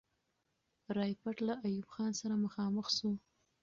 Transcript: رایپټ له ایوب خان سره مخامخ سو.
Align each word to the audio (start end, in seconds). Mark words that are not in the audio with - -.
رایپټ 0.97 1.37
له 1.47 1.53
ایوب 1.65 1.87
خان 1.93 2.11
سره 2.21 2.35
مخامخ 2.45 2.87
سو. 2.97 3.09